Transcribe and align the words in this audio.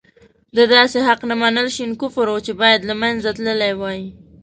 د 0.57 0.57
داسې 0.75 0.97
حق 1.07 1.21
نه 1.29 1.35
منل 1.41 1.67
شين 1.75 1.91
کفر 2.01 2.25
وو 2.29 2.43
چې 2.45 2.51
باید 2.61 2.81
له 2.89 2.95
منځه 3.01 3.29
تللی 3.37 3.73
وای. 3.79 4.01